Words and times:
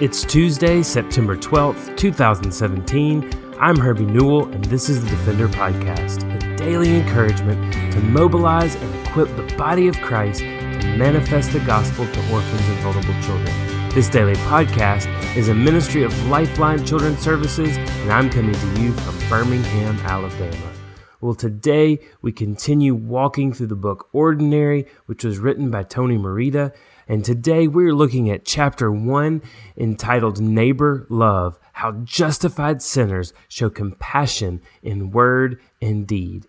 It's 0.00 0.24
Tuesday, 0.24 0.82
September 0.82 1.36
12th, 1.36 1.96
2017. 1.96 3.32
I'm 3.60 3.78
Herbie 3.78 4.04
Newell, 4.04 4.52
and 4.52 4.64
this 4.64 4.88
is 4.88 5.00
the 5.04 5.08
Defender 5.08 5.46
Podcast, 5.46 6.24
a 6.34 6.56
daily 6.56 6.96
encouragement 6.96 7.92
to 7.92 8.00
mobilize 8.00 8.74
and 8.74 9.06
equip 9.06 9.28
the 9.36 9.54
body 9.56 9.86
of 9.86 9.96
Christ 10.00 10.40
to 10.40 10.96
manifest 10.98 11.52
the 11.52 11.60
gospel 11.60 12.06
to 12.06 12.32
orphans 12.32 12.68
and 12.68 12.78
vulnerable 12.80 13.14
children. 13.22 13.90
This 13.90 14.08
daily 14.08 14.34
podcast 14.34 15.06
is 15.36 15.48
a 15.48 15.54
ministry 15.54 16.02
of 16.02 16.26
Lifeline 16.26 16.84
Children's 16.84 17.20
Services, 17.20 17.76
and 17.76 18.10
I'm 18.10 18.28
coming 18.30 18.52
to 18.52 18.82
you 18.82 18.92
from 18.94 19.16
Birmingham, 19.28 19.96
Alabama. 20.00 20.73
Well, 21.20 21.34
today 21.34 22.00
we 22.22 22.32
continue 22.32 22.94
walking 22.94 23.52
through 23.52 23.68
the 23.68 23.76
book 23.76 24.08
Ordinary, 24.12 24.86
which 25.06 25.24
was 25.24 25.38
written 25.38 25.70
by 25.70 25.84
Tony 25.84 26.18
Merida. 26.18 26.72
And 27.06 27.24
today 27.24 27.68
we're 27.68 27.94
looking 27.94 28.30
at 28.30 28.44
chapter 28.44 28.90
one 28.90 29.42
entitled 29.76 30.40
Neighbor 30.40 31.06
Love 31.08 31.58
How 31.74 31.92
Justified 31.92 32.82
Sinners 32.82 33.32
Show 33.48 33.70
Compassion 33.70 34.60
in 34.82 35.12
Word 35.12 35.60
and 35.80 36.06
Deed. 36.06 36.46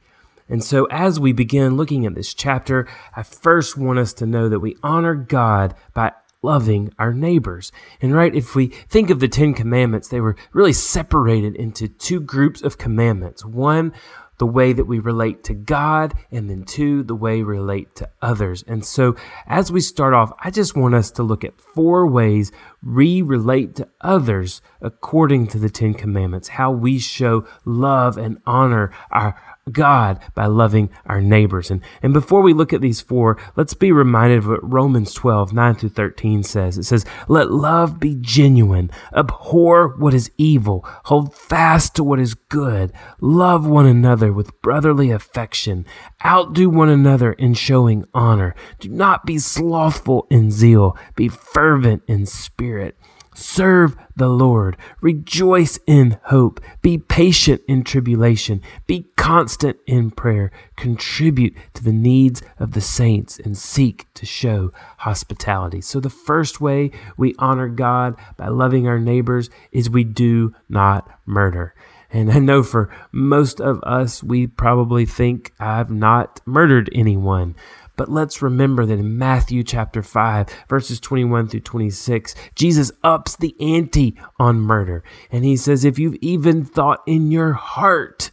And 0.47 0.63
so, 0.63 0.85
as 0.85 1.19
we 1.19 1.31
begin 1.33 1.75
looking 1.75 2.05
at 2.05 2.13
this 2.13 2.33
chapter, 2.33 2.87
I 3.15 3.23
first 3.23 3.77
want 3.77 3.97
us 3.99 4.13
to 4.13 4.27
know 4.27 4.47
that 4.47 4.59
we 4.59 4.77
honor 4.83 5.15
God 5.15 5.73
by 5.93 6.13
loving 6.43 6.93
our 6.99 7.13
neighbors. 7.13 7.71
And 7.99 8.13
right, 8.13 8.33
if 8.33 8.55
we 8.55 8.67
think 8.67 9.09
of 9.09 9.19
the 9.19 9.27
Ten 9.27 9.55
Commandments, 9.55 10.07
they 10.07 10.21
were 10.21 10.35
really 10.53 10.73
separated 10.73 11.55
into 11.55 11.87
two 11.87 12.21
groups 12.21 12.61
of 12.61 12.77
commandments. 12.77 13.43
One 13.43 13.91
the 14.37 14.45
way 14.45 14.73
that 14.73 14.85
we 14.85 14.99
relate 14.99 15.43
to 15.45 15.53
God, 15.53 16.13
and 16.31 16.49
then 16.49 16.63
two, 16.63 17.03
the 17.03 17.15
way 17.15 17.37
we 17.37 17.55
relate 17.55 17.95
to 17.95 18.09
others. 18.21 18.63
And 18.67 18.85
so, 18.85 19.15
as 19.47 19.71
we 19.71 19.81
start 19.81 20.13
off, 20.13 20.31
I 20.43 20.51
just 20.51 20.75
want 20.75 20.95
us 20.95 21.11
to 21.11 21.23
look 21.23 21.43
at 21.43 21.59
four 21.59 22.07
ways 22.07 22.51
we 22.83 23.21
relate 23.21 23.75
to 23.75 23.87
others 24.01 24.61
according 24.81 25.47
to 25.47 25.59
the 25.59 25.69
Ten 25.69 25.93
Commandments, 25.93 26.49
how 26.49 26.71
we 26.71 26.99
show 26.99 27.47
love 27.65 28.17
and 28.17 28.39
honor 28.45 28.91
our 29.11 29.35
God 29.71 30.19
by 30.35 30.45
loving 30.45 30.91
our 31.07 31.21
neighbors. 31.21 31.71
And, 31.71 31.81
and 32.03 32.13
before 32.13 32.41
we 32.41 32.53
look 32.53 32.71
at 32.71 32.81
these 32.81 33.01
four, 33.01 33.37
let's 33.55 33.73
be 33.73 33.91
reminded 33.91 34.39
of 34.39 34.47
what 34.47 34.71
Romans 34.71 35.13
12, 35.13 35.53
9 35.53 35.75
through 35.75 35.89
13 35.89 36.43
says. 36.43 36.77
It 36.77 36.83
says, 36.83 37.03
Let 37.27 37.51
love 37.51 37.99
be 37.99 38.15
genuine, 38.19 38.91
abhor 39.15 39.95
what 39.97 40.13
is 40.13 40.29
evil, 40.37 40.85
hold 41.05 41.35
fast 41.35 41.95
to 41.95 42.03
what 42.03 42.19
is 42.19 42.35
good, 42.35 42.93
love 43.19 43.65
one 43.65 43.87
another 43.87 44.31
with 44.31 44.61
brotherly 44.61 45.09
affection, 45.09 45.85
outdo 46.23 46.69
one 46.69 46.89
another 46.89 47.33
in 47.33 47.55
showing 47.55 48.05
honor. 48.13 48.53
Do 48.79 48.89
not 48.89 49.25
be 49.25 49.39
slothful 49.39 50.27
in 50.29 50.51
zeal, 50.51 50.95
be 51.15 51.27
fervent 51.27 52.03
in 52.07 52.27
spirit. 52.27 52.97
Serve 53.35 53.97
the 54.15 54.29
Lord. 54.29 54.77
Rejoice 55.01 55.77
in 55.85 56.17
hope. 56.25 56.61
Be 56.81 56.97
patient 56.97 57.61
in 57.67 57.83
tribulation. 57.83 58.61
Be 58.87 59.07
constant 59.17 59.77
in 59.85 60.11
prayer. 60.11 60.51
Contribute 60.77 61.53
to 61.73 61.83
the 61.83 61.91
needs 61.91 62.41
of 62.59 62.71
the 62.71 62.81
saints 62.81 63.37
and 63.37 63.57
seek 63.57 64.07
to 64.13 64.25
show 64.25 64.71
hospitality. 64.99 65.81
So, 65.81 65.99
the 65.99 66.09
first 66.09 66.61
way 66.61 66.91
we 67.17 67.35
honor 67.37 67.67
God 67.67 68.15
by 68.37 68.47
loving 68.47 68.87
our 68.87 68.99
neighbors 68.99 69.49
is 69.71 69.89
we 69.89 70.05
do 70.05 70.55
not 70.69 71.09
murder. 71.25 71.75
And 72.11 72.31
I 72.31 72.39
know 72.39 72.63
for 72.63 72.89
most 73.11 73.59
of 73.59 73.83
us, 73.83 74.23
we 74.23 74.47
probably 74.47 75.05
think 75.05 75.51
I've 75.59 75.91
not 75.91 76.39
murdered 76.45 76.89
anyone. 76.93 77.55
But 77.95 78.09
let's 78.09 78.41
remember 78.41 78.85
that 78.85 78.99
in 78.99 79.17
Matthew 79.17 79.63
chapter 79.63 80.03
5, 80.03 80.47
verses 80.69 80.99
21 80.99 81.47
through 81.47 81.61
26, 81.61 82.35
Jesus 82.55 82.91
ups 83.03 83.35
the 83.35 83.55
ante 83.59 84.17
on 84.39 84.59
murder. 84.59 85.03
And 85.31 85.45
he 85.45 85.57
says, 85.57 85.85
If 85.85 85.99
you've 85.99 86.15
even 86.15 86.65
thought 86.65 87.01
in 87.05 87.31
your 87.31 87.53
heart 87.53 88.31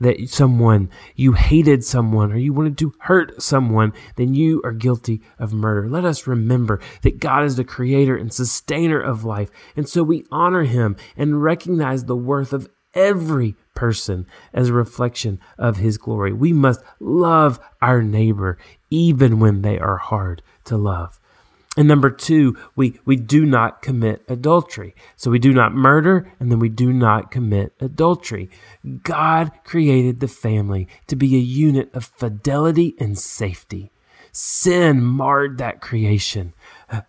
that 0.00 0.28
someone, 0.28 0.88
you 1.14 1.32
hated 1.32 1.84
someone, 1.84 2.32
or 2.32 2.36
you 2.36 2.52
wanted 2.52 2.78
to 2.78 2.94
hurt 3.00 3.42
someone, 3.42 3.92
then 4.16 4.34
you 4.34 4.60
are 4.64 4.72
guilty 4.72 5.20
of 5.38 5.52
murder. 5.52 5.88
Let 5.88 6.04
us 6.04 6.26
remember 6.26 6.80
that 7.02 7.20
God 7.20 7.44
is 7.44 7.56
the 7.56 7.64
creator 7.64 8.16
and 8.16 8.32
sustainer 8.32 9.00
of 9.00 9.24
life. 9.24 9.50
And 9.76 9.88
so 9.88 10.02
we 10.02 10.24
honor 10.30 10.64
him 10.64 10.96
and 11.16 11.42
recognize 11.42 12.04
the 12.04 12.16
worth 12.16 12.52
of 12.52 12.68
every 12.94 13.56
person 13.74 14.26
as 14.52 14.68
a 14.68 14.74
reflection 14.74 15.40
of 15.58 15.78
his 15.78 15.98
glory. 15.98 16.32
We 16.32 16.52
must 16.52 16.80
love 16.98 17.60
our 17.80 18.02
neighbor 18.02 18.58
even 18.90 19.40
when 19.40 19.62
they 19.62 19.78
are 19.78 19.96
hard 19.96 20.42
to 20.64 20.76
love. 20.76 21.18
And 21.76 21.86
number 21.86 22.10
two, 22.10 22.58
we, 22.74 22.98
we 23.04 23.16
do 23.16 23.46
not 23.46 23.80
commit 23.80 24.24
adultery. 24.28 24.94
So 25.16 25.30
we 25.30 25.38
do 25.38 25.52
not 25.52 25.72
murder 25.72 26.30
and 26.40 26.50
then 26.50 26.58
we 26.58 26.68
do 26.68 26.92
not 26.92 27.30
commit 27.30 27.72
adultery. 27.80 28.50
God 29.02 29.52
created 29.64 30.18
the 30.18 30.28
family 30.28 30.88
to 31.06 31.14
be 31.14 31.36
a 31.36 31.38
unit 31.38 31.88
of 31.94 32.06
fidelity 32.16 32.96
and 32.98 33.16
safety. 33.16 33.92
Sin 34.32 35.02
marred 35.02 35.58
that 35.58 35.80
creation 35.80 36.54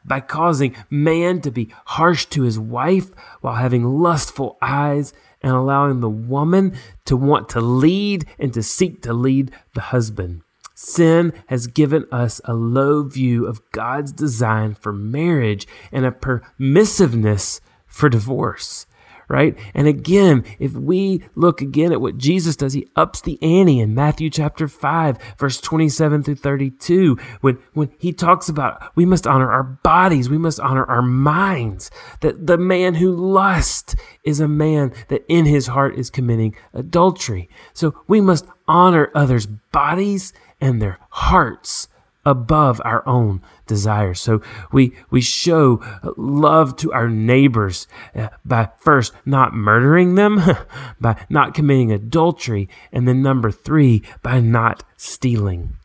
by 0.06 0.20
causing 0.20 0.76
man 0.90 1.42
to 1.42 1.52
be 1.52 1.74
harsh 1.86 2.26
to 2.28 2.44
his 2.44 2.60
wife 2.60 3.12
while 3.42 3.56
having 3.56 3.84
lustful 3.84 4.58
eyes 4.62 5.14
and 5.42 5.54
allowing 5.54 6.00
the 6.00 6.10
woman 6.10 6.74
to 7.06 7.18
want 7.18 7.50
to 7.50 7.62
lead 7.62 8.26
and 8.40 8.54
to 8.54 8.64
seek 8.64 9.02
to 9.02 9.14
lead 9.14 9.52
the 9.74 9.82
husband. 9.82 10.42
Sin 10.76 11.34
has 11.48 11.68
given 11.68 12.06
us 12.12 12.42
a 12.46 12.54
low 12.54 13.04
view 13.04 13.46
of 13.46 13.62
God's 13.72 14.12
design 14.12 14.74
for 14.74 14.92
marriage 14.92 15.68
and 15.92 16.06
a 16.06 16.12
permissiveness 16.12 17.60
for 17.86 18.10
divorce 18.10 18.86
right? 19.32 19.58
And 19.74 19.88
again, 19.88 20.44
if 20.60 20.74
we 20.74 21.24
look 21.36 21.62
again 21.62 21.94
at 21.94 22.02
what 22.02 22.18
Jesus 22.18 22.58
does, 22.58 22.74
he 22.74 22.92
ups 22.98 23.22
the 23.22 23.42
ante 23.42 23.80
in 23.80 23.96
Matthew 23.96 24.30
chapter 24.30 24.68
5, 24.68 25.18
verse 25.38 25.62
27 25.62 26.24
through 26.24 26.36
32, 26.36 27.18
when, 27.40 27.58
when 27.74 27.90
he 27.98 28.12
talks 28.12 28.50
about 28.50 28.96
we 28.96 29.06
must 29.06 29.26
honor 29.26 29.50
our 29.50 29.64
bodies, 29.64 30.30
we 30.30 30.38
must 30.38 30.60
honor 30.60 30.84
our 30.84 31.02
minds, 31.02 31.90
that 32.20 32.46
the 32.46 32.58
man 32.58 32.96
who 32.96 33.16
lusts 33.16 33.96
is 34.26 34.42
a 34.42 34.50
man 34.50 34.92
that 35.08 35.24
in 35.30 35.46
his 35.46 35.68
heart 35.68 35.98
is 35.98 36.10
committing 36.10 36.54
adultery. 36.74 37.50
So 37.74 37.96
we 38.08 38.20
must 38.20 38.46
honor 38.68 39.12
others' 39.16 39.46
bodies 39.46 40.34
and 40.60 40.82
their 40.82 41.00
hearts 41.10 41.88
above 42.26 42.82
our 42.86 43.08
own 43.08 43.42
desires. 43.68 44.20
So 44.22 44.42
we 44.72 44.94
we 45.10 45.22
show 45.22 45.82
love 46.18 46.76
to 46.78 46.92
our 46.94 47.10
neighbors 47.10 47.88
uh, 48.16 48.30
by 48.46 48.70
first 48.80 49.14
not 49.26 49.54
murdering 49.54 50.16
them, 50.16 50.42
by 51.02 51.26
not 51.30 51.54
committing 51.54 51.92
adultery, 51.92 52.70
and 52.92 53.08
then 53.08 53.22
number 53.22 53.52
3 53.52 54.04
by 54.22 54.40
not 54.40 54.84
stealing. 54.98 55.78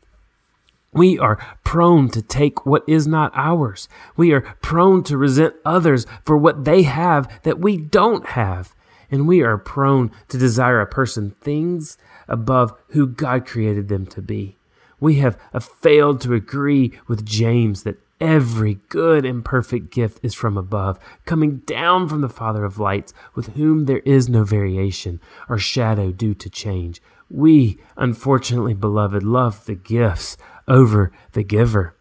We 0.93 1.19
are 1.19 1.37
prone 1.63 2.09
to 2.11 2.23
take 2.23 2.65
what 2.65 2.83
is 2.87 3.07
not 3.07 3.31
ours. 3.35 3.87
We 4.17 4.33
are 4.33 4.41
prone 4.41 5.03
to 5.05 5.19
resent 5.19 5.55
others 5.63 6.07
for 6.25 6.39
what 6.39 6.65
they 6.65 6.85
have 6.85 7.43
that 7.43 7.59
we 7.59 7.77
don't 7.77 8.25
have. 8.29 8.75
And 9.11 9.29
we 9.29 9.43
are 9.43 9.59
prone 9.59 10.11
to 10.29 10.39
desire 10.39 10.81
a 10.81 10.87
person 10.87 11.37
things 11.43 11.99
above 12.29 12.73
who 12.89 13.07
God 13.07 13.47
created 13.47 13.89
them 13.89 14.07
to 14.07 14.23
be 14.23 14.57
we 15.01 15.17
have 15.17 15.39
uh, 15.53 15.61
failed 15.61 16.21
to 16.23 16.35
agree 16.35 16.93
with 17.07 17.27
James 17.27 17.83
that 17.83 17.99
every 18.21 18.79
good 18.89 19.25
and 19.25 19.45
perfect 19.45 19.91
gift 19.91 20.19
is 20.23 20.35
from 20.35 20.57
above, 20.57 20.99
coming 21.25 21.59
down 21.59 22.09
from 22.09 22.21
the 22.21 22.29
Father 22.29 22.65
of 22.65 22.79
lights, 22.79 23.13
with 23.35 23.55
whom 23.55 23.85
there 23.85 24.01
is 24.01 24.29
no 24.29 24.45
variation 24.45 25.21
or 25.49 25.59
shadow 25.59 26.11
due 26.13 26.35
to 26.35 26.49
change. 26.49 27.03
We, 27.29 27.79
unfortunately, 27.97 28.75
beloved, 28.75 29.23
love 29.23 29.67
the 29.67 29.75
gifts 29.75 30.37
over 30.69 31.13
the 31.33 31.43
giver. 31.43 31.96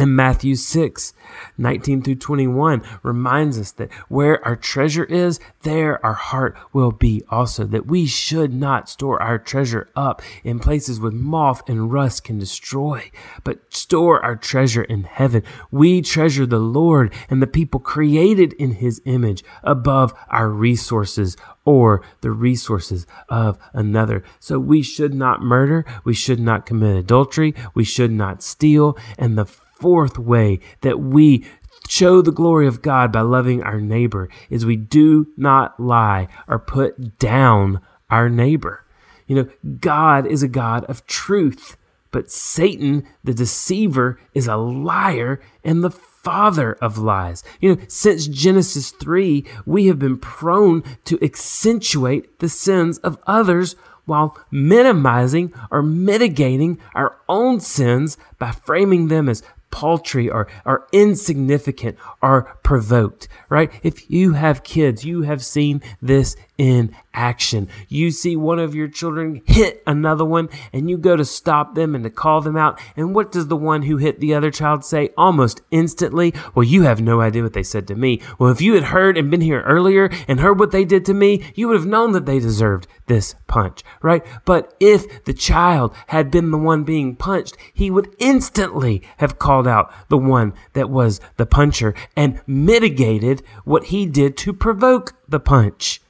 And 0.00 0.16
Matthew 0.16 0.54
6, 0.54 1.12
19 1.58 2.00
through 2.00 2.14
21 2.14 2.82
reminds 3.02 3.58
us 3.58 3.72
that 3.72 3.92
where 4.08 4.42
our 4.46 4.56
treasure 4.56 5.04
is, 5.04 5.38
there 5.60 6.02
our 6.02 6.14
heart 6.14 6.56
will 6.72 6.90
be 6.90 7.22
also. 7.28 7.64
That 7.64 7.84
we 7.84 8.06
should 8.06 8.50
not 8.54 8.88
store 8.88 9.22
our 9.22 9.38
treasure 9.38 9.90
up 9.94 10.22
in 10.42 10.58
places 10.58 10.98
with 10.98 11.12
moth 11.12 11.60
and 11.68 11.92
rust 11.92 12.24
can 12.24 12.38
destroy, 12.38 13.10
but 13.44 13.74
store 13.74 14.24
our 14.24 14.36
treasure 14.36 14.84
in 14.84 15.04
heaven. 15.04 15.42
We 15.70 16.00
treasure 16.00 16.46
the 16.46 16.58
Lord 16.58 17.12
and 17.28 17.42
the 17.42 17.46
people 17.46 17.78
created 17.78 18.54
in 18.54 18.70
his 18.76 19.02
image 19.04 19.44
above 19.62 20.14
our 20.30 20.48
resources 20.48 21.36
or 21.66 22.00
the 22.22 22.30
resources 22.30 23.06
of 23.28 23.58
another. 23.74 24.24
So 24.38 24.58
we 24.58 24.80
should 24.80 25.12
not 25.12 25.42
murder. 25.42 25.84
We 26.04 26.14
should 26.14 26.40
not 26.40 26.64
commit 26.64 26.96
adultery. 26.96 27.54
We 27.74 27.84
should 27.84 28.12
not 28.12 28.42
steal. 28.42 28.96
And 29.18 29.36
the 29.36 29.44
fourth 29.80 30.18
way 30.18 30.60
that 30.82 31.00
we 31.00 31.44
show 31.88 32.22
the 32.22 32.32
glory 32.32 32.66
of 32.66 32.82
God 32.82 33.10
by 33.10 33.22
loving 33.22 33.62
our 33.62 33.80
neighbor 33.80 34.28
is 34.48 34.64
we 34.64 34.76
do 34.76 35.26
not 35.36 35.80
lie 35.80 36.28
or 36.46 36.58
put 36.58 37.18
down 37.18 37.80
our 38.08 38.28
neighbor. 38.28 38.84
You 39.26 39.36
know, 39.36 39.48
God 39.80 40.26
is 40.26 40.42
a 40.42 40.48
God 40.48 40.84
of 40.84 41.06
truth, 41.06 41.76
but 42.10 42.30
Satan, 42.30 43.06
the 43.24 43.34
deceiver, 43.34 44.20
is 44.34 44.46
a 44.46 44.56
liar 44.56 45.40
and 45.64 45.82
the 45.82 45.90
father 45.90 46.74
of 46.74 46.98
lies. 46.98 47.42
You 47.60 47.74
know, 47.74 47.82
since 47.88 48.26
Genesis 48.26 48.90
3, 48.90 49.44
we 49.66 49.86
have 49.86 49.98
been 49.98 50.18
prone 50.18 50.82
to 51.04 51.22
accentuate 51.24 52.40
the 52.40 52.48
sins 52.48 52.98
of 52.98 53.18
others 53.26 53.76
while 54.04 54.36
minimizing 54.50 55.52
or 55.70 55.82
mitigating 55.82 56.78
our 56.94 57.16
own 57.28 57.60
sins 57.60 58.18
by 58.38 58.50
framing 58.50 59.08
them 59.08 59.28
as 59.28 59.42
paltry 59.70 60.28
or, 60.28 60.46
or 60.64 60.86
insignificant 60.92 61.96
or 62.22 62.56
provoked, 62.62 63.28
right? 63.48 63.72
If 63.82 64.10
you 64.10 64.32
have 64.34 64.62
kids, 64.62 65.04
you 65.04 65.22
have 65.22 65.44
seen 65.44 65.82
this 66.02 66.36
in 66.58 66.94
action. 67.14 67.68
You 67.88 68.10
see 68.10 68.36
one 68.36 68.58
of 68.58 68.74
your 68.74 68.88
children 68.88 69.42
hit 69.46 69.82
another 69.86 70.24
one 70.24 70.48
and 70.72 70.88
you 70.88 70.98
go 70.98 71.16
to 71.16 71.24
stop 71.24 71.74
them 71.74 71.94
and 71.94 72.04
to 72.04 72.10
call 72.10 72.40
them 72.40 72.56
out. 72.56 72.80
And 72.96 73.14
what 73.14 73.32
does 73.32 73.48
the 73.48 73.56
one 73.56 73.82
who 73.82 73.96
hit 73.96 74.20
the 74.20 74.34
other 74.34 74.50
child 74.50 74.84
say 74.84 75.10
almost 75.16 75.60
instantly? 75.70 76.34
Well, 76.54 76.64
you 76.64 76.82
have 76.82 77.00
no 77.00 77.20
idea 77.20 77.42
what 77.42 77.52
they 77.52 77.62
said 77.62 77.88
to 77.88 77.94
me. 77.94 78.20
Well, 78.38 78.50
if 78.50 78.60
you 78.60 78.74
had 78.74 78.84
heard 78.84 79.16
and 79.18 79.30
been 79.30 79.40
here 79.40 79.62
earlier 79.62 80.10
and 80.28 80.40
heard 80.40 80.58
what 80.58 80.70
they 80.70 80.84
did 80.84 81.04
to 81.06 81.14
me, 81.14 81.52
you 81.54 81.68
would 81.68 81.76
have 81.76 81.86
known 81.86 82.12
that 82.12 82.26
they 82.26 82.38
deserved 82.38 82.86
this 83.06 83.34
punch, 83.46 83.82
right? 84.02 84.24
But 84.44 84.74
if 84.80 85.24
the 85.24 85.34
child 85.34 85.94
had 86.08 86.30
been 86.30 86.50
the 86.50 86.58
one 86.58 86.84
being 86.84 87.16
punched, 87.16 87.56
he 87.74 87.90
would 87.90 88.14
instantly 88.18 89.02
have 89.18 89.38
called 89.38 89.66
out 89.66 89.92
the 90.08 90.18
one 90.18 90.54
that 90.74 90.90
was 90.90 91.20
the 91.36 91.46
puncher 91.46 91.94
and 92.16 92.40
mitigated 92.46 93.42
what 93.64 93.86
he 93.86 94.06
did 94.06 94.36
to 94.38 94.52
provoke 94.52 95.14
the 95.28 95.40
punch. 95.40 96.00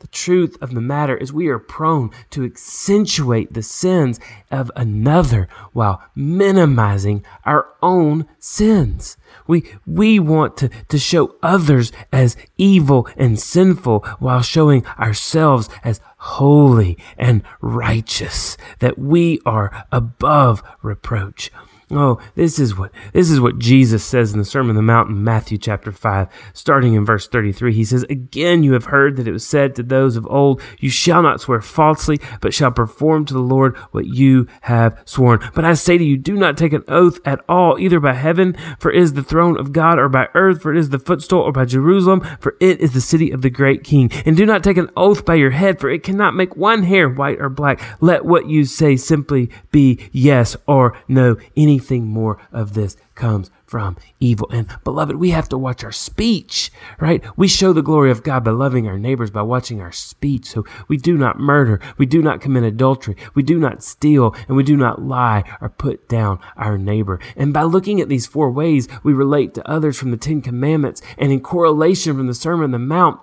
The 0.00 0.06
truth 0.06 0.56
of 0.60 0.74
the 0.74 0.80
matter 0.80 1.16
is, 1.16 1.32
we 1.32 1.48
are 1.48 1.58
prone 1.58 2.10
to 2.30 2.44
accentuate 2.44 3.52
the 3.52 3.64
sins 3.64 4.20
of 4.48 4.70
another 4.76 5.48
while 5.72 6.02
minimizing 6.14 7.24
our 7.44 7.66
own 7.82 8.28
sins. 8.38 9.16
We, 9.48 9.74
we 9.86 10.20
want 10.20 10.56
to, 10.58 10.68
to 10.68 10.98
show 10.98 11.34
others 11.42 11.90
as 12.12 12.36
evil 12.56 13.08
and 13.16 13.40
sinful 13.40 14.00
while 14.20 14.42
showing 14.42 14.86
ourselves 14.98 15.68
as 15.82 16.00
holy 16.18 16.96
and 17.16 17.42
righteous, 17.60 18.56
that 18.78 18.98
we 18.98 19.40
are 19.44 19.84
above 19.90 20.62
reproach. 20.80 21.50
Oh, 21.90 22.20
this 22.34 22.58
is 22.58 22.76
what 22.76 22.92
this 23.14 23.30
is 23.30 23.40
what 23.40 23.58
Jesus 23.58 24.04
says 24.04 24.32
in 24.32 24.38
the 24.38 24.44
Sermon 24.44 24.70
on 24.70 24.76
the 24.76 24.82
Mount 24.82 25.08
in 25.08 25.24
Matthew 25.24 25.56
chapter 25.56 25.90
5, 25.90 26.28
starting 26.52 26.94
in 26.94 27.04
verse 27.04 27.26
33. 27.26 27.72
He 27.72 27.84
says, 27.84 28.02
Again 28.04 28.62
you 28.62 28.74
have 28.74 28.86
heard 28.86 29.16
that 29.16 29.26
it 29.26 29.32
was 29.32 29.46
said 29.46 29.74
to 29.76 29.82
those 29.82 30.16
of 30.16 30.26
old, 30.26 30.60
You 30.78 30.90
shall 30.90 31.22
not 31.22 31.40
swear 31.40 31.62
falsely, 31.62 32.20
but 32.42 32.52
shall 32.52 32.70
perform 32.70 33.24
to 33.26 33.34
the 33.34 33.40
Lord 33.40 33.76
what 33.92 34.06
you 34.06 34.46
have 34.62 35.00
sworn. 35.06 35.40
But 35.54 35.64
I 35.64 35.74
say 35.74 35.96
to 35.96 36.04
you, 36.04 36.18
do 36.18 36.34
not 36.34 36.58
take 36.58 36.74
an 36.74 36.84
oath 36.88 37.20
at 37.24 37.42
all, 37.48 37.78
either 37.78 38.00
by 38.00 38.12
heaven, 38.12 38.56
for 38.78 38.92
it 38.92 39.00
is 39.00 39.14
the 39.14 39.22
throne 39.22 39.58
of 39.58 39.72
God, 39.72 39.98
or 39.98 40.10
by 40.10 40.28
earth, 40.34 40.62
for 40.62 40.74
it 40.74 40.78
is 40.78 40.90
the 40.90 40.98
footstool, 40.98 41.40
or 41.40 41.52
by 41.52 41.64
Jerusalem, 41.64 42.20
for 42.40 42.56
it 42.60 42.80
is 42.80 42.92
the 42.92 43.00
city 43.00 43.30
of 43.30 43.40
the 43.40 43.50
great 43.50 43.82
king. 43.82 44.10
And 44.26 44.36
do 44.36 44.44
not 44.44 44.62
take 44.62 44.76
an 44.76 44.90
oath 44.96 45.24
by 45.24 45.36
your 45.36 45.52
head, 45.52 45.80
for 45.80 45.88
it 45.88 46.02
cannot 46.02 46.34
make 46.34 46.56
one 46.56 46.82
hair 46.82 47.08
white 47.08 47.40
or 47.40 47.48
black. 47.48 47.80
Let 48.02 48.26
what 48.26 48.48
you 48.48 48.64
say 48.66 48.96
simply 48.96 49.50
be 49.70 50.08
yes 50.12 50.56
or 50.66 50.98
no. 51.08 51.36
Any 51.56 51.77
anything 51.78 52.06
more 52.06 52.38
of 52.50 52.74
this 52.74 52.96
comes 53.14 53.52
from 53.64 53.96
evil. 54.18 54.48
And 54.50 54.66
beloved, 54.82 55.14
we 55.14 55.30
have 55.30 55.48
to 55.50 55.58
watch 55.58 55.84
our 55.84 55.92
speech, 55.92 56.72
right? 56.98 57.22
We 57.36 57.46
show 57.46 57.72
the 57.72 57.82
glory 57.82 58.10
of 58.10 58.24
God 58.24 58.42
by 58.42 58.50
loving 58.50 58.88
our 58.88 58.98
neighbors, 58.98 59.30
by 59.30 59.42
watching 59.42 59.80
our 59.80 59.92
speech. 59.92 60.46
So 60.46 60.64
we 60.88 60.96
do 60.96 61.16
not 61.16 61.38
murder, 61.38 61.80
we 61.96 62.04
do 62.04 62.20
not 62.20 62.40
commit 62.40 62.64
adultery, 62.64 63.16
we 63.34 63.44
do 63.44 63.60
not 63.60 63.84
steal, 63.84 64.34
and 64.48 64.56
we 64.56 64.64
do 64.64 64.76
not 64.76 65.02
lie 65.02 65.44
or 65.60 65.68
put 65.68 66.08
down 66.08 66.40
our 66.56 66.76
neighbor. 66.76 67.20
And 67.36 67.52
by 67.52 67.62
looking 67.62 68.00
at 68.00 68.08
these 68.08 68.26
four 68.26 68.50
ways, 68.50 68.88
we 69.04 69.12
relate 69.12 69.54
to 69.54 69.70
others 69.70 69.96
from 69.96 70.10
the 70.10 70.16
Ten 70.16 70.42
Commandments 70.42 71.00
and 71.16 71.30
in 71.30 71.40
correlation 71.40 72.16
from 72.16 72.26
the 72.26 72.34
Sermon 72.34 72.64
on 72.64 72.70
the 72.72 72.78
Mount 72.80 73.20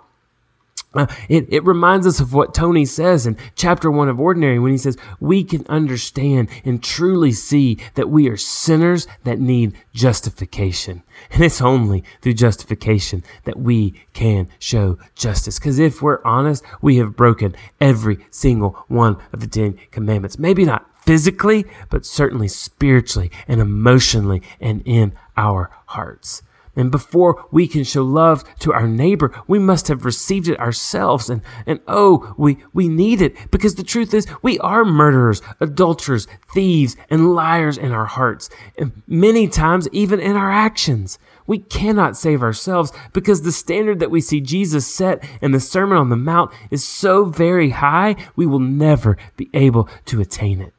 uh, 0.95 1.07
it, 1.29 1.45
it 1.49 1.63
reminds 1.65 2.07
us 2.07 2.19
of 2.19 2.33
what 2.33 2.53
Tony 2.53 2.85
says 2.85 3.27
in 3.27 3.37
chapter 3.55 3.91
one 3.91 4.09
of 4.09 4.19
Ordinary 4.19 4.59
when 4.59 4.71
he 4.71 4.77
says, 4.77 4.97
We 5.19 5.43
can 5.43 5.65
understand 5.67 6.49
and 6.63 6.83
truly 6.83 7.31
see 7.31 7.77
that 7.95 8.09
we 8.09 8.29
are 8.29 8.37
sinners 8.37 9.07
that 9.23 9.39
need 9.39 9.75
justification. 9.93 11.03
And 11.31 11.43
it's 11.43 11.61
only 11.61 12.03
through 12.21 12.33
justification 12.33 13.23
that 13.43 13.59
we 13.59 14.01
can 14.13 14.47
show 14.59 14.97
justice. 15.15 15.59
Because 15.59 15.79
if 15.79 16.01
we're 16.01 16.23
honest, 16.23 16.63
we 16.81 16.97
have 16.97 17.15
broken 17.15 17.55
every 17.81 18.25
single 18.29 18.71
one 18.87 19.17
of 19.33 19.39
the 19.41 19.47
Ten 19.47 19.77
Commandments. 19.91 20.39
Maybe 20.39 20.65
not 20.65 20.89
physically, 21.05 21.65
but 21.89 22.05
certainly 22.05 22.47
spiritually 22.47 23.31
and 23.47 23.61
emotionally 23.61 24.41
and 24.59 24.81
in 24.85 25.13
our 25.37 25.69
hearts. 25.85 26.41
And 26.75 26.91
before 26.91 27.45
we 27.51 27.67
can 27.67 27.83
show 27.83 28.03
love 28.03 28.43
to 28.59 28.73
our 28.73 28.87
neighbor, 28.87 29.31
we 29.47 29.59
must 29.59 29.87
have 29.87 30.05
received 30.05 30.47
it 30.47 30.59
ourselves. 30.59 31.29
And, 31.29 31.41
and 31.65 31.79
oh, 31.87 32.33
we, 32.37 32.57
we 32.73 32.87
need 32.87 33.21
it 33.21 33.35
because 33.51 33.75
the 33.75 33.83
truth 33.83 34.13
is 34.13 34.27
we 34.41 34.59
are 34.59 34.83
murderers, 34.83 35.41
adulterers, 35.59 36.27
thieves, 36.53 36.95
and 37.09 37.33
liars 37.33 37.77
in 37.77 37.91
our 37.91 38.05
hearts. 38.05 38.49
And 38.77 39.03
many 39.07 39.47
times, 39.47 39.87
even 39.91 40.19
in 40.19 40.35
our 40.35 40.51
actions. 40.51 41.17
We 41.47 41.59
cannot 41.59 42.17
save 42.17 42.41
ourselves 42.41 42.91
because 43.13 43.43
the 43.43 43.51
standard 43.51 43.99
that 43.99 44.09
we 44.09 44.19
see 44.19 44.41
Jesus 44.41 44.87
set 44.87 45.23
in 45.41 45.51
the 45.51 45.59
Sermon 45.59 45.97
on 45.97 46.09
the 46.09 46.15
Mount 46.15 46.51
is 46.71 46.83
so 46.83 47.25
very 47.25 47.69
high, 47.69 48.15
we 48.35 48.47
will 48.47 48.59
never 48.59 49.15
be 49.37 49.49
able 49.53 49.87
to 50.05 50.21
attain 50.21 50.59
it. 50.59 50.73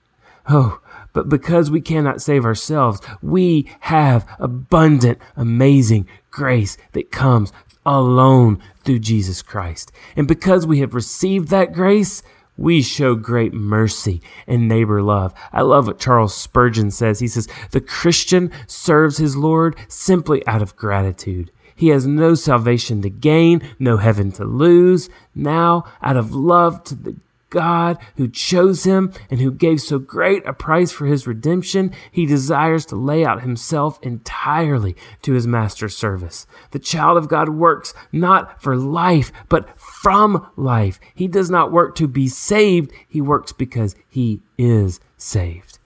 Oh, 0.49 0.81
but 1.17 1.31
because 1.31 1.71
we 1.71 1.81
cannot 1.81 2.21
save 2.21 2.45
ourselves, 2.45 3.01
we 3.23 3.67
have 3.81 4.29
abundant, 4.39 5.19
amazing 5.35 6.07
grace 6.31 6.77
that 6.93 7.11
comes 7.11 7.55
alone 7.87 8.63
through 8.85 8.99
Jesus 8.99 9.41
Christ. 9.41 9.93
And 10.15 10.29
because 10.29 10.67
we 10.67 10.81
have 10.81 10.95
received 10.95 11.49
that 11.49 11.73
grace, 11.73 12.23
we 12.59 12.83
show 12.83 13.15
great 13.15 13.55
mercy 13.55 14.21
and 14.47 14.69
neighbor 14.69 15.01
love. 15.01 15.33
I 15.55 15.63
love 15.63 15.87
what 15.87 15.99
Charles 15.99 16.37
Spurgeon 16.37 16.91
says. 16.91 17.19
He 17.19 17.29
says, 17.29 17.49
The 17.71 17.81
Christian 17.81 18.53
serves 18.67 19.17
his 19.17 19.39
Lord 19.39 19.75
simply 19.89 20.47
out 20.47 20.61
of 20.61 20.77
gratitude. 20.77 21.51
He 21.75 21.89
has 21.89 22.07
no 22.07 22.35
salvation 22.35 23.01
to 23.01 23.09
gain, 23.09 23.63
no 23.79 23.97
heaven 23.97 24.33
to 24.33 24.45
lose. 24.45 25.09
Now, 25.35 25.85
out 26.03 26.19
of 26.19 26.35
love 26.35 26.85
to 26.85 26.95
the 26.95 27.17
God 27.57 27.97
who 28.17 28.29
chose 28.29 28.85
him 28.85 29.15
and 29.31 29.41
who 29.41 29.51
gave 29.51 29.81
so 29.81 29.99
great 29.99 30.45
a 30.45 30.53
price 30.53 30.93
for 30.93 31.07
his 31.07 31.27
redemption, 31.27 31.91
he 32.13 32.27
desires 32.27 32.85
to 32.87 32.97
lay 32.97 33.25
out 33.25 33.41
himself 33.41 33.99
entirely 34.03 34.95
to 35.23 35.33
his 35.33 35.47
master's 35.47 35.97
service. 35.97 36.47
The 36.73 36.79
child 36.79 37.17
of 37.17 37.29
God 37.31 37.49
works 37.49 37.95
not 38.13 38.61
for 38.61 38.77
life, 38.77 39.33
but 39.49 39.75
from 39.81 40.47
life. 40.55 41.01
He 41.15 41.29
does 41.29 41.49
not 41.49 41.73
work 41.73 41.95
to 41.95 42.07
be 42.07 42.29
saved, 42.29 42.93
he 43.09 43.23
works 43.23 43.53
because 43.53 43.97
he 44.07 44.43
is 44.59 45.01
saved. 45.17 45.79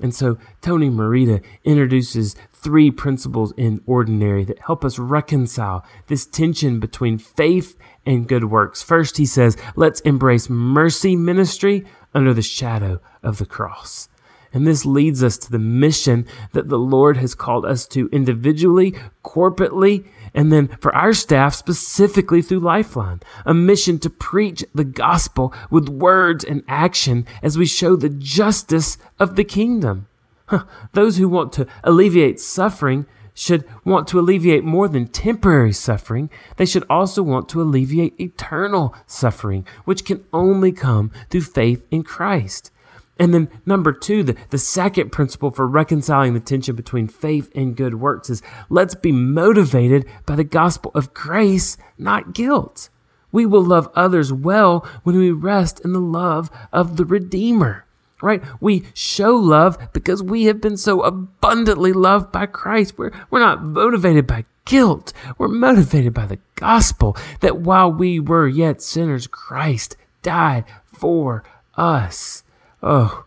And 0.00 0.14
so 0.14 0.38
Tony 0.60 0.88
Merida 0.88 1.40
introduces 1.64 2.36
three 2.52 2.92
principles 2.92 3.52
in 3.56 3.80
ordinary 3.86 4.44
that 4.44 4.60
help 4.60 4.84
us 4.84 5.00
reconcile 5.00 5.84
this 6.06 6.26
tension 6.26 6.78
between 6.78 7.18
faith 7.18 7.76
and 8.08 8.26
good 8.26 8.44
works. 8.44 8.82
First, 8.82 9.18
he 9.18 9.26
says, 9.26 9.56
let's 9.76 10.00
embrace 10.00 10.48
mercy 10.48 11.14
ministry 11.14 11.84
under 12.14 12.32
the 12.32 12.42
shadow 12.42 13.00
of 13.22 13.38
the 13.38 13.46
cross. 13.46 14.08
And 14.50 14.66
this 14.66 14.86
leads 14.86 15.22
us 15.22 15.36
to 15.38 15.50
the 15.50 15.58
mission 15.58 16.26
that 16.52 16.68
the 16.68 16.78
Lord 16.78 17.18
has 17.18 17.34
called 17.34 17.66
us 17.66 17.86
to 17.88 18.08
individually, 18.10 18.94
corporately, 19.22 20.06
and 20.32 20.50
then 20.50 20.68
for 20.80 20.94
our 20.94 21.12
staff 21.12 21.54
specifically 21.54 22.40
through 22.40 22.60
Lifeline, 22.60 23.20
a 23.44 23.52
mission 23.52 23.98
to 23.98 24.08
preach 24.08 24.64
the 24.74 24.84
gospel 24.84 25.52
with 25.70 25.90
words 25.90 26.44
and 26.44 26.62
action 26.66 27.26
as 27.42 27.58
we 27.58 27.66
show 27.66 27.94
the 27.94 28.08
justice 28.08 28.96
of 29.18 29.36
the 29.36 29.44
kingdom. 29.44 30.06
Huh. 30.46 30.64
Those 30.94 31.18
who 31.18 31.28
want 31.28 31.52
to 31.54 31.66
alleviate 31.84 32.40
suffering 32.40 33.04
should 33.38 33.64
want 33.84 34.08
to 34.08 34.18
alleviate 34.18 34.64
more 34.64 34.88
than 34.88 35.06
temporary 35.06 35.72
suffering, 35.72 36.28
they 36.56 36.66
should 36.66 36.84
also 36.90 37.22
want 37.22 37.48
to 37.48 37.62
alleviate 37.62 38.20
eternal 38.20 38.94
suffering, 39.06 39.64
which 39.84 40.04
can 40.04 40.24
only 40.32 40.72
come 40.72 41.12
through 41.30 41.42
faith 41.42 41.86
in 41.92 42.02
Christ. 42.02 42.72
And 43.16 43.32
then, 43.32 43.48
number 43.64 43.92
two, 43.92 44.24
the, 44.24 44.36
the 44.50 44.58
second 44.58 45.10
principle 45.10 45.52
for 45.52 45.68
reconciling 45.68 46.34
the 46.34 46.40
tension 46.40 46.74
between 46.74 47.06
faith 47.06 47.50
and 47.54 47.76
good 47.76 47.94
works 47.94 48.28
is 48.28 48.42
let's 48.68 48.96
be 48.96 49.12
motivated 49.12 50.04
by 50.26 50.34
the 50.34 50.44
gospel 50.44 50.90
of 50.94 51.14
grace, 51.14 51.76
not 51.96 52.32
guilt. 52.32 52.88
We 53.30 53.46
will 53.46 53.62
love 53.62 53.88
others 53.94 54.32
well 54.32 54.86
when 55.04 55.16
we 55.16 55.30
rest 55.30 55.80
in 55.84 55.92
the 55.92 56.00
love 56.00 56.50
of 56.72 56.96
the 56.96 57.04
Redeemer 57.04 57.84
right? 58.22 58.42
We 58.60 58.84
show 58.94 59.34
love 59.34 59.78
because 59.92 60.22
we 60.22 60.44
have 60.44 60.60
been 60.60 60.76
so 60.76 61.02
abundantly 61.02 61.92
loved 61.92 62.32
by 62.32 62.46
Christ. 62.46 62.98
We're, 62.98 63.12
we're 63.30 63.40
not 63.40 63.62
motivated 63.62 64.26
by 64.26 64.44
guilt. 64.64 65.12
We're 65.38 65.48
motivated 65.48 66.14
by 66.14 66.26
the 66.26 66.38
gospel 66.56 67.16
that 67.40 67.58
while 67.58 67.90
we 67.90 68.20
were 68.20 68.46
yet 68.48 68.82
sinners, 68.82 69.26
Christ 69.26 69.96
died 70.22 70.64
for 70.86 71.42
us. 71.76 72.42
Oh, 72.82 73.24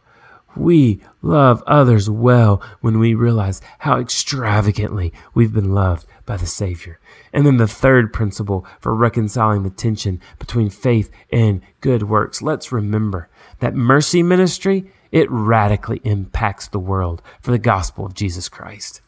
We 0.55 1.01
love 1.21 1.63
others 1.65 2.09
well 2.09 2.61
when 2.81 2.99
we 2.99 3.13
realize 3.13 3.61
how 3.79 3.99
extravagantly 3.99 5.13
we've 5.33 5.53
been 5.53 5.73
loved 5.73 6.05
by 6.25 6.35
the 6.37 6.45
Savior. 6.45 6.99
And 7.33 7.45
then 7.45 7.57
the 7.57 7.67
third 7.67 8.11
principle 8.11 8.65
for 8.79 8.93
reconciling 8.93 9.63
the 9.63 9.69
tension 9.69 10.19
between 10.39 10.69
faith 10.69 11.09
and 11.31 11.61
good 11.79 12.03
works. 12.03 12.41
Let's 12.41 12.71
remember 12.71 13.29
that 13.59 13.75
mercy 13.75 14.21
ministry, 14.23 14.91
it 15.11 15.29
radically 15.29 16.01
impacts 16.03 16.67
the 16.67 16.79
world 16.79 17.21
for 17.41 17.51
the 17.51 17.57
gospel 17.57 18.05
of 18.05 18.13
Jesus 18.13 18.49
Christ. 18.49 19.01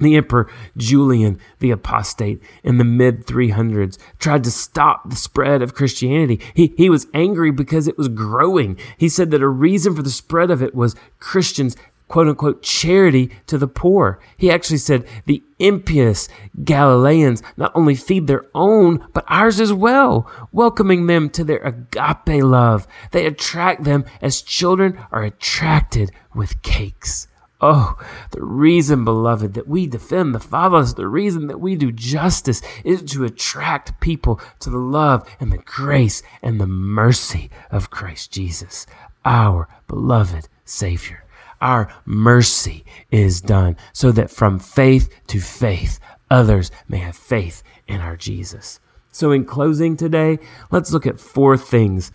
The 0.00 0.16
Emperor 0.16 0.50
Julian 0.78 1.38
the 1.58 1.70
Apostate 1.70 2.42
in 2.64 2.78
the 2.78 2.84
mid 2.84 3.26
300s 3.26 3.98
tried 4.18 4.44
to 4.44 4.50
stop 4.50 5.08
the 5.08 5.16
spread 5.16 5.60
of 5.60 5.74
Christianity. 5.74 6.40
He, 6.54 6.72
he 6.78 6.88
was 6.88 7.06
angry 7.12 7.50
because 7.50 7.86
it 7.86 7.98
was 7.98 8.08
growing. 8.08 8.78
He 8.96 9.10
said 9.10 9.30
that 9.30 9.42
a 9.42 9.48
reason 9.48 9.94
for 9.94 10.02
the 10.02 10.10
spread 10.10 10.50
of 10.50 10.62
it 10.62 10.74
was 10.74 10.96
Christians 11.18 11.76
quote 12.10 12.26
unquote 12.26 12.60
charity 12.60 13.30
to 13.46 13.56
the 13.56 13.68
poor. 13.68 14.18
He 14.36 14.50
actually 14.50 14.78
said 14.78 15.06
the 15.26 15.42
impious 15.60 16.28
Galileans 16.64 17.40
not 17.56 17.70
only 17.76 17.94
feed 17.94 18.26
their 18.26 18.46
own, 18.52 19.06
but 19.12 19.24
ours 19.28 19.60
as 19.60 19.72
well, 19.72 20.28
welcoming 20.50 21.06
them 21.06 21.30
to 21.30 21.44
their 21.44 21.60
agape 21.60 22.42
love. 22.42 22.88
They 23.12 23.26
attract 23.26 23.84
them 23.84 24.04
as 24.20 24.42
children 24.42 24.98
are 25.12 25.22
attracted 25.22 26.10
with 26.34 26.60
cakes. 26.62 27.28
Oh, 27.60 27.96
the 28.32 28.42
reason, 28.42 29.04
beloved, 29.04 29.54
that 29.54 29.68
we 29.68 29.86
defend 29.86 30.34
the 30.34 30.40
fatherless, 30.40 30.94
the 30.94 31.06
reason 31.06 31.46
that 31.46 31.60
we 31.60 31.76
do 31.76 31.92
justice 31.92 32.60
is 32.84 33.02
to 33.12 33.24
attract 33.24 34.00
people 34.00 34.40
to 34.60 34.70
the 34.70 34.78
love 34.78 35.28
and 35.38 35.52
the 35.52 35.58
grace 35.58 36.22
and 36.42 36.60
the 36.60 36.66
mercy 36.66 37.50
of 37.70 37.90
Christ 37.90 38.32
Jesus, 38.32 38.86
our 39.24 39.68
beloved 39.86 40.48
Savior. 40.64 41.22
Our 41.60 41.92
mercy 42.06 42.84
is 43.10 43.40
done 43.40 43.76
so 43.92 44.12
that 44.12 44.30
from 44.30 44.58
faith 44.58 45.08
to 45.28 45.40
faith, 45.40 46.00
others 46.30 46.70
may 46.88 46.98
have 46.98 47.16
faith 47.16 47.62
in 47.86 48.00
our 48.00 48.16
Jesus. 48.16 48.80
So, 49.12 49.32
in 49.32 49.44
closing 49.44 49.96
today, 49.96 50.38
let's 50.70 50.92
look 50.92 51.06
at 51.06 51.18
four 51.18 51.56
things 51.56 52.12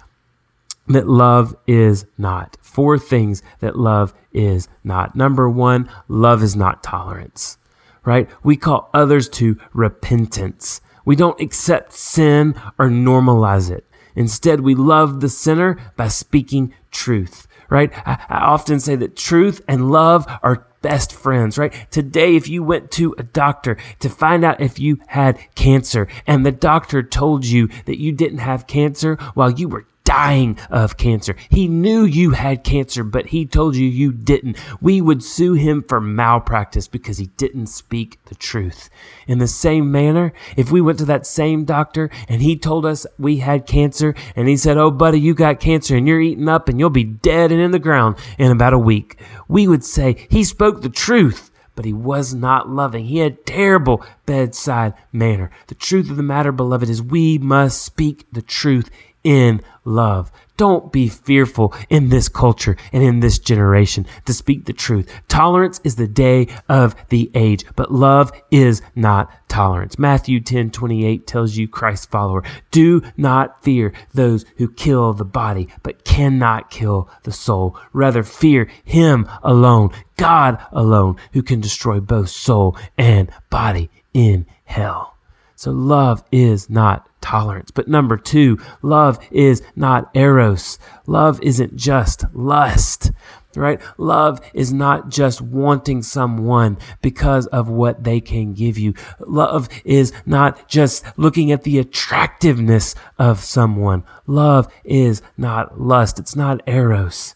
that 0.87 1.07
love 1.07 1.55
is 1.67 2.05
not. 2.17 2.57
Four 2.61 2.97
things 2.97 3.41
that 3.59 3.77
love 3.77 4.13
is 4.33 4.67
not. 4.83 5.15
Number 5.15 5.49
one, 5.49 5.89
love 6.07 6.43
is 6.43 6.55
not 6.55 6.83
tolerance, 6.83 7.57
right? 8.05 8.29
We 8.43 8.55
call 8.55 8.89
others 8.93 9.27
to 9.29 9.59
repentance. 9.73 10.81
We 11.03 11.15
don't 11.15 11.39
accept 11.41 11.93
sin 11.93 12.55
or 12.79 12.89
normalize 12.89 13.69
it. 13.71 13.85
Instead, 14.15 14.61
we 14.61 14.75
love 14.75 15.19
the 15.19 15.29
sinner 15.29 15.77
by 15.97 16.07
speaking 16.07 16.73
truth, 16.91 17.47
right? 17.69 17.91
I, 18.07 18.23
I 18.29 18.37
often 18.39 18.79
say 18.79 18.95
that 18.95 19.15
truth 19.15 19.61
and 19.67 19.89
love 19.91 20.25
are 20.43 20.67
best 20.81 21.13
friends, 21.13 21.57
right? 21.57 21.73
Today, 21.89 22.35
if 22.35 22.47
you 22.47 22.61
went 22.61 22.91
to 22.91 23.15
a 23.17 23.23
doctor 23.23 23.77
to 23.99 24.09
find 24.09 24.45
out 24.45 24.61
if 24.61 24.79
you 24.79 24.99
had 25.07 25.39
cancer 25.55 26.07
and 26.27 26.45
the 26.45 26.51
doctor 26.51 27.01
told 27.01 27.43
you 27.45 27.69
that 27.85 27.99
you 27.99 28.11
didn't 28.11 28.39
have 28.39 28.67
cancer 28.67 29.15
while 29.33 29.51
you 29.51 29.67
were 29.67 29.87
dying 30.15 30.57
of 30.69 30.95
cancer. 30.95 31.35
He 31.49 31.67
knew 31.67 32.05
you 32.05 32.31
had 32.31 32.63
cancer, 32.63 33.03
but 33.03 33.27
he 33.27 33.45
told 33.45 33.75
you 33.75 33.85
you 33.85 34.13
didn't. 34.13 34.57
We 34.81 35.01
would 35.01 35.21
sue 35.21 35.53
him 35.53 35.83
for 35.83 35.99
malpractice 35.99 36.87
because 36.87 37.17
he 37.17 37.27
didn't 37.37 37.67
speak 37.67 38.23
the 38.25 38.35
truth. 38.35 38.89
In 39.27 39.39
the 39.39 39.47
same 39.47 39.91
manner, 39.91 40.31
if 40.55 40.71
we 40.71 40.79
went 40.79 40.99
to 40.99 41.05
that 41.05 41.27
same 41.27 41.65
doctor 41.65 42.09
and 42.29 42.41
he 42.41 42.57
told 42.57 42.85
us 42.85 43.05
we 43.19 43.37
had 43.37 43.67
cancer 43.67 44.15
and 44.37 44.47
he 44.47 44.55
said, 44.55 44.77
Oh, 44.77 44.89
buddy, 44.89 45.19
you 45.19 45.33
got 45.33 45.59
cancer 45.59 45.97
and 45.97 46.07
you're 46.07 46.21
eating 46.21 46.47
up 46.47 46.69
and 46.69 46.79
you'll 46.79 46.89
be 46.89 47.03
dead 47.03 47.51
and 47.51 47.59
in 47.59 47.71
the 47.71 47.79
ground 47.79 48.15
in 48.37 48.51
about 48.51 48.73
a 48.73 48.79
week, 48.79 49.19
we 49.49 49.67
would 49.67 49.83
say 49.83 50.27
he 50.29 50.45
spoke 50.45 50.81
the 50.81 50.89
truth 50.89 51.51
but 51.75 51.83
he 51.83 51.91
was 51.91 52.33
not 52.33 52.69
loving. 52.69 53.03
He 53.03 53.17
had 53.17 53.45
terrible 53.45 54.01
bedside 54.25 54.93
manner. 55.11 55.51
The 55.67 55.75
truth 55.75 56.09
of 56.09 56.15
the 56.15 56.23
matter, 56.23 56.53
beloved, 56.53 56.89
is 56.89 57.01
we 57.01 57.37
must 57.37 57.83
speak 57.83 58.25
the 58.31 58.41
truth 58.41 58.89
in 59.25 59.59
love. 59.83 60.31
Don't 60.55 60.91
be 60.93 61.09
fearful 61.09 61.73
in 61.89 62.07
this 62.07 62.29
culture 62.29 62.77
and 62.93 63.03
in 63.03 63.19
this 63.19 63.39
generation 63.39 64.05
to 64.23 64.33
speak 64.33 64.65
the 64.65 64.71
truth. 64.71 65.11
Tolerance 65.27 65.81
is 65.83 65.97
the 65.97 66.07
day 66.07 66.47
of 66.69 66.95
the 67.09 67.29
age, 67.33 67.65
but 67.75 67.91
love 67.91 68.31
is 68.51 68.81
not 68.95 69.29
tolerance. 69.49 69.99
Matthew 69.99 70.39
10 70.39 70.71
28 70.71 71.27
tells 71.27 71.57
you, 71.57 71.67
Christ 71.67 72.09
follower, 72.09 72.43
do 72.71 73.01
not 73.17 73.63
fear 73.63 73.91
those 74.13 74.45
who 74.57 74.71
kill 74.71 75.11
the 75.11 75.25
body, 75.25 75.67
but 75.83 76.05
cannot 76.05 76.69
kill 76.69 77.09
the 77.23 77.33
soul. 77.33 77.77
Rather, 77.91 78.23
fear 78.23 78.69
him 78.85 79.27
alone, 79.43 79.89
God 80.15 80.63
alone, 80.71 81.17
who 81.33 81.43
can 81.43 81.59
destroy 81.59 81.99
both 81.99 82.29
soul 82.29 82.77
and 82.97 83.29
body 83.49 83.89
in 84.13 84.45
hell. 84.63 85.17
So 85.57 85.71
love 85.71 86.23
is 86.31 86.69
not 86.69 87.07
tolerance. 87.25 87.71
But 87.71 87.87
number 87.87 88.17
two, 88.17 88.59
love 88.83 89.17
is 89.31 89.63
not 89.75 90.11
eros. 90.13 90.77
Love 91.07 91.41
isn't 91.41 91.75
just 91.75 92.23
lust, 92.35 93.11
right? 93.55 93.81
Love 93.97 94.39
is 94.53 94.71
not 94.71 95.09
just 95.09 95.41
wanting 95.41 96.03
someone 96.03 96.77
because 97.01 97.47
of 97.47 97.67
what 97.67 98.03
they 98.03 98.21
can 98.21 98.53
give 98.53 98.77
you. 98.77 98.93
Love 99.19 99.67
is 99.83 100.13
not 100.27 100.69
just 100.69 101.03
looking 101.17 101.51
at 101.51 101.63
the 101.63 101.79
attractiveness 101.79 102.93
of 103.17 103.39
someone. 103.39 104.03
Love 104.27 104.71
is 104.83 105.23
not 105.35 105.81
lust. 105.81 106.19
It's 106.19 106.35
not 106.35 106.61
eros. 106.67 107.33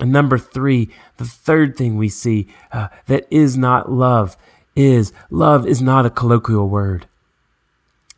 And 0.00 0.12
number 0.12 0.38
three, 0.38 0.90
the 1.16 1.24
third 1.24 1.76
thing 1.76 1.96
we 1.96 2.08
see 2.08 2.48
uh, 2.72 2.88
that 3.06 3.26
is 3.30 3.56
not 3.56 3.90
love 3.90 4.36
is 4.74 5.12
love 5.30 5.66
is 5.66 5.80
not 5.80 6.06
a 6.06 6.10
colloquial 6.10 6.68
word. 6.68 7.07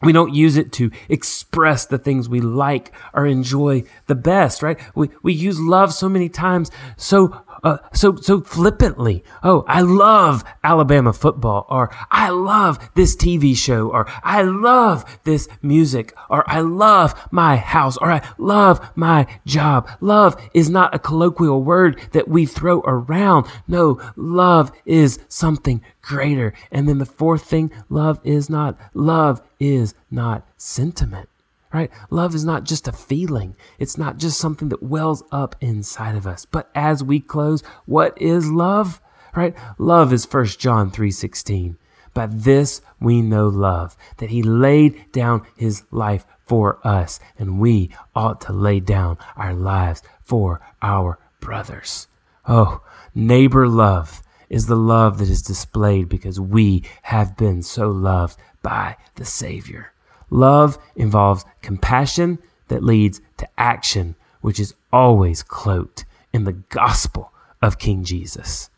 We 0.02 0.12
don't 0.12 0.34
use 0.34 0.56
it 0.56 0.72
to 0.74 0.90
express 1.10 1.84
the 1.84 1.98
things 1.98 2.28
we 2.28 2.40
like 2.40 2.92
or 3.12 3.26
enjoy 3.26 3.84
the 4.06 4.14
best, 4.14 4.62
right? 4.62 4.80
We, 4.94 5.10
we 5.22 5.34
use 5.34 5.60
love 5.60 5.92
so 5.92 6.08
many 6.08 6.30
times 6.30 6.70
so 6.96 7.42
uh, 7.62 7.78
so 7.92 8.16
so 8.16 8.40
flippantly. 8.40 9.24
Oh, 9.42 9.64
I 9.68 9.80
love 9.80 10.44
Alabama 10.62 11.12
football, 11.12 11.66
or 11.68 11.90
I 12.10 12.30
love 12.30 12.78
this 12.94 13.16
TV 13.16 13.56
show, 13.56 13.88
or 13.90 14.06
I 14.22 14.42
love 14.42 15.04
this 15.24 15.48
music, 15.62 16.14
or 16.28 16.48
I 16.50 16.60
love 16.60 17.14
my 17.30 17.56
house, 17.56 17.96
or 17.96 18.10
I 18.10 18.26
love 18.38 18.90
my 18.96 19.26
job. 19.46 19.88
Love 20.00 20.40
is 20.54 20.70
not 20.70 20.94
a 20.94 20.98
colloquial 20.98 21.62
word 21.62 22.00
that 22.12 22.28
we 22.28 22.46
throw 22.46 22.80
around. 22.80 23.46
No, 23.66 24.00
love 24.16 24.72
is 24.84 25.18
something 25.28 25.82
greater. 26.02 26.52
And 26.70 26.88
then 26.88 26.98
the 26.98 27.06
fourth 27.06 27.44
thing, 27.44 27.70
love 27.88 28.20
is 28.24 28.48
not 28.48 28.78
love 28.94 29.42
is 29.58 29.94
not 30.10 30.48
sentiment 30.56 31.28
right? 31.72 31.90
Love 32.10 32.34
is 32.34 32.44
not 32.44 32.64
just 32.64 32.88
a 32.88 32.92
feeling. 32.92 33.56
It's 33.78 33.98
not 33.98 34.18
just 34.18 34.38
something 34.38 34.68
that 34.70 34.82
wells 34.82 35.22
up 35.30 35.56
inside 35.60 36.16
of 36.16 36.26
us. 36.26 36.44
But 36.44 36.70
as 36.74 37.02
we 37.02 37.20
close, 37.20 37.62
what 37.86 38.20
is 38.20 38.50
love? 38.50 39.00
Right? 39.34 39.54
Love 39.78 40.12
is 40.12 40.24
1 40.24 40.58
John 40.58 40.90
3:16. 40.90 41.76
By 42.12 42.26
this 42.26 42.82
we 43.00 43.22
know 43.22 43.48
love, 43.48 43.96
that 44.16 44.30
he 44.30 44.42
laid 44.42 45.12
down 45.12 45.46
his 45.56 45.84
life 45.92 46.26
for 46.44 46.84
us, 46.84 47.20
and 47.38 47.60
we 47.60 47.90
ought 48.14 48.40
to 48.42 48.52
lay 48.52 48.80
down 48.80 49.16
our 49.36 49.54
lives 49.54 50.02
for 50.24 50.60
our 50.82 51.18
brothers. 51.38 52.08
Oh, 52.48 52.82
neighbor 53.14 53.68
love 53.68 54.22
is 54.48 54.66
the 54.66 54.76
love 54.76 55.18
that 55.18 55.28
is 55.28 55.42
displayed 55.42 56.08
because 56.08 56.40
we 56.40 56.82
have 57.02 57.36
been 57.36 57.62
so 57.62 57.88
loved 57.88 58.36
by 58.62 58.96
the 59.14 59.24
Savior. 59.24 59.92
Love 60.30 60.78
involves 60.96 61.44
compassion 61.60 62.38
that 62.68 62.82
leads 62.82 63.20
to 63.36 63.48
action, 63.58 64.14
which 64.40 64.58
is 64.58 64.74
always 64.92 65.42
cloaked 65.42 66.04
in 66.32 66.44
the 66.44 66.52
gospel 66.52 67.32
of 67.60 67.78
King 67.78 68.04
Jesus. 68.04 68.70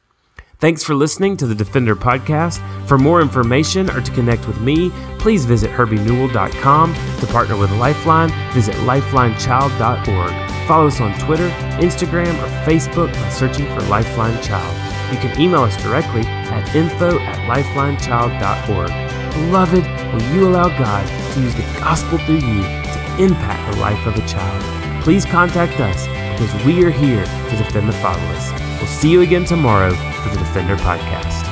Thanks 0.58 0.84
for 0.84 0.94
listening 0.94 1.36
to 1.38 1.46
the 1.46 1.56
Defender 1.56 1.96
Podcast. 1.96 2.60
For 2.86 2.96
more 2.96 3.20
information 3.20 3.90
or 3.90 4.00
to 4.00 4.12
connect 4.12 4.46
with 4.46 4.60
me, 4.60 4.90
please 5.18 5.44
visit 5.44 5.70
herbienewell.com. 5.70 6.94
To 6.94 7.26
partner 7.26 7.56
with 7.56 7.72
Lifeline, 7.72 8.30
visit 8.52 8.76
lifelinechild.org. 8.76 10.68
Follow 10.68 10.86
us 10.86 11.00
on 11.00 11.18
Twitter, 11.18 11.48
Instagram, 11.80 12.34
or 12.34 12.46
Facebook 12.64 13.12
by 13.12 13.28
searching 13.30 13.66
for 13.74 13.80
Lifeline 13.88 14.40
Child. 14.40 15.12
You 15.12 15.18
can 15.18 15.40
email 15.40 15.62
us 15.62 15.76
directly 15.82 16.22
at 16.24 16.74
info 16.76 17.18
at 17.18 17.38
lifelinechild.org. 17.48 19.32
Beloved, 19.32 19.84
will 20.14 20.34
you 20.34 20.46
allow 20.48 20.68
God 20.78 21.21
use 21.40 21.54
the 21.54 21.62
gospel 21.80 22.18
through 22.18 22.36
you 22.36 22.62
to 22.62 23.16
impact 23.18 23.74
the 23.74 23.80
life 23.80 24.06
of 24.06 24.16
a 24.16 24.26
child? 24.26 25.02
Please 25.02 25.24
contact 25.24 25.80
us 25.80 26.06
because 26.06 26.64
we 26.64 26.84
are 26.84 26.90
here 26.90 27.24
to 27.24 27.56
defend 27.56 27.88
the 27.88 27.92
fatherless. 27.94 28.50
We'll 28.78 28.88
see 28.88 29.10
you 29.10 29.22
again 29.22 29.44
tomorrow 29.44 29.90
for 29.94 30.28
the 30.30 30.38
Defender 30.38 30.76
Podcast. 30.76 31.51